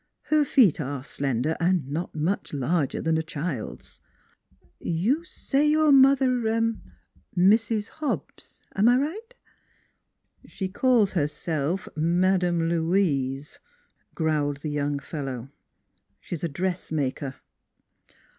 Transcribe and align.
"Her 0.31 0.43
feet 0.45 0.81
are 0.81 1.03
slender 1.03 1.55
and 1.59 1.87
not 1.87 2.15
much 2.15 2.53
larger 2.53 3.01
than 3.01 3.19
a 3.19 3.21
child's.... 3.21 4.01
You 4.79 5.23
say 5.23 5.67
your 5.69 5.91
mother 5.91 6.39
er 6.47 6.73
Mrs. 7.37 7.89
Hobbs 7.89 8.63
am 8.75 8.89
I 8.89 8.97
right?"" 8.97 9.35
She 10.57 10.69
calls 10.69 11.11
herself 11.11 11.87
Madam 11.95 12.67
Louise," 12.67 13.59
growled 14.15 14.61
the 14.61 14.71
young 14.71 14.97
fellow;" 14.97 15.51
she's 16.19 16.43
a 16.43 16.49
dressmaker." 16.49 17.35